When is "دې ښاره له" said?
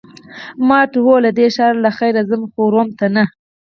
1.37-1.91